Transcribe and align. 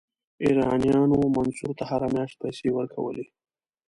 ایرانیانو 0.43 1.19
منصور 1.35 1.71
ته 1.79 1.83
هره 1.91 2.07
میاشت 2.13 2.35
پیسې 2.43 2.67
ورکولې. 2.77 3.25